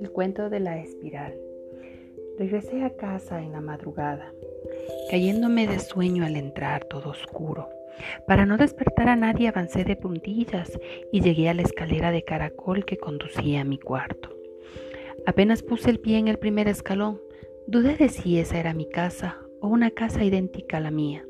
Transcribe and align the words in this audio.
El 0.00 0.10
cuento 0.12 0.48
de 0.48 0.60
la 0.60 0.78
espiral. 0.78 1.34
Regresé 2.38 2.82
a 2.82 2.96
casa 2.96 3.42
en 3.42 3.52
la 3.52 3.60
madrugada, 3.60 4.32
cayéndome 5.10 5.66
de 5.66 5.80
sueño 5.80 6.24
al 6.24 6.36
entrar 6.36 6.86
todo 6.86 7.10
oscuro. 7.10 7.68
Para 8.26 8.46
no 8.46 8.56
despertar 8.56 9.08
a 9.08 9.16
nadie 9.16 9.48
avancé 9.48 9.84
de 9.84 9.96
puntillas 9.96 10.78
y 11.12 11.20
llegué 11.20 11.50
a 11.50 11.54
la 11.54 11.62
escalera 11.62 12.10
de 12.10 12.24
caracol 12.24 12.86
que 12.86 12.96
conducía 12.96 13.60
a 13.60 13.64
mi 13.64 13.78
cuarto. 13.78 14.30
Apenas 15.26 15.62
puse 15.62 15.90
el 15.90 16.00
pie 16.00 16.18
en 16.18 16.28
el 16.28 16.38
primer 16.38 16.68
escalón, 16.68 17.20
dudé 17.66 17.96
de 17.96 18.08
si 18.08 18.38
esa 18.38 18.58
era 18.58 18.72
mi 18.72 18.88
casa 18.88 19.40
o 19.60 19.68
una 19.68 19.90
casa 19.90 20.24
idéntica 20.24 20.78
a 20.78 20.80
la 20.80 20.90
mía. 20.90 21.26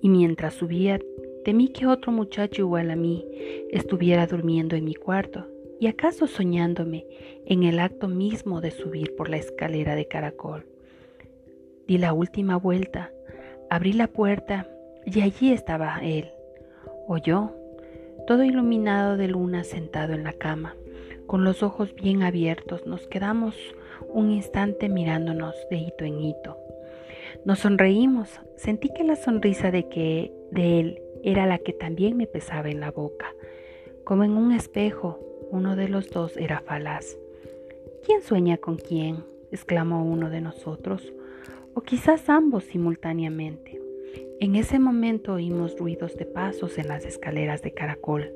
Y 0.00 0.08
mientras 0.08 0.54
subía, 0.54 0.98
temí 1.44 1.68
que 1.68 1.86
otro 1.86 2.12
muchacho 2.12 2.62
igual 2.62 2.90
a 2.90 2.96
mí 2.96 3.24
estuviera 3.70 4.26
durmiendo 4.26 4.76
en 4.76 4.84
mi 4.84 4.94
cuarto 4.94 5.46
y 5.80 5.86
acaso 5.86 6.26
soñándome 6.26 7.06
en 7.46 7.62
el 7.62 7.78
acto 7.78 8.08
mismo 8.08 8.60
de 8.60 8.70
subir 8.70 9.14
por 9.16 9.28
la 9.28 9.36
escalera 9.36 9.94
de 9.94 10.06
caracol. 10.06 10.66
Di 11.86 11.98
la 11.98 12.12
última 12.12 12.56
vuelta, 12.56 13.12
abrí 13.70 13.92
la 13.92 14.08
puerta 14.08 14.68
y 15.06 15.20
allí 15.20 15.52
estaba 15.52 16.00
él, 16.02 16.30
o 17.06 17.16
yo, 17.16 17.54
todo 18.26 18.44
iluminado 18.44 19.16
de 19.16 19.28
luna 19.28 19.64
sentado 19.64 20.12
en 20.12 20.24
la 20.24 20.34
cama, 20.34 20.74
con 21.26 21.44
los 21.44 21.62
ojos 21.62 21.94
bien 21.94 22.22
abiertos, 22.22 22.86
nos 22.86 23.06
quedamos 23.06 23.54
un 24.08 24.30
instante 24.30 24.88
mirándonos 24.88 25.54
de 25.70 25.76
hito 25.76 26.04
en 26.04 26.20
hito. 26.20 26.58
Nos 27.44 27.60
sonreímos, 27.60 28.40
sentí 28.56 28.88
que 28.88 29.04
la 29.04 29.16
sonrisa 29.16 29.70
de 29.70 29.88
que 29.88 30.32
de 30.50 30.80
él 30.80 31.02
era 31.22 31.46
la 31.46 31.58
que 31.58 31.72
también 31.72 32.16
me 32.16 32.26
pesaba 32.26 32.70
en 32.70 32.80
la 32.80 32.90
boca, 32.90 33.26
como 34.04 34.24
en 34.24 34.32
un 34.32 34.52
espejo, 34.52 35.18
uno 35.50 35.76
de 35.76 35.88
los 35.88 36.10
dos 36.10 36.36
era 36.36 36.60
falaz. 36.60 37.16
¿Quién 38.04 38.22
sueña 38.22 38.56
con 38.56 38.76
quién? 38.76 39.24
exclamó 39.50 40.04
uno 40.04 40.30
de 40.30 40.40
nosotros, 40.40 41.12
o 41.74 41.80
quizás 41.80 42.28
ambos 42.28 42.64
simultáneamente. 42.64 43.80
En 44.40 44.54
ese 44.54 44.78
momento 44.78 45.34
oímos 45.34 45.76
ruidos 45.78 46.16
de 46.16 46.24
pasos 46.24 46.78
en 46.78 46.88
las 46.88 47.04
escaleras 47.04 47.62
de 47.62 47.72
caracol. 47.72 48.32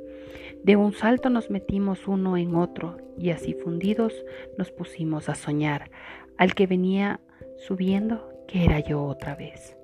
De 0.64 0.76
un 0.76 0.92
salto 0.92 1.30
nos 1.30 1.50
metimos 1.50 2.08
uno 2.08 2.36
en 2.36 2.54
otro 2.54 2.96
y 3.18 3.30
así 3.30 3.54
fundidos 3.54 4.12
nos 4.58 4.70
pusimos 4.70 5.28
a 5.28 5.34
soñar 5.34 5.90
al 6.38 6.54
que 6.54 6.66
venía 6.66 7.20
subiendo 7.56 8.31
que 8.52 8.64
era 8.66 8.80
yo 8.80 9.02
otra 9.02 9.34
vez. 9.34 9.74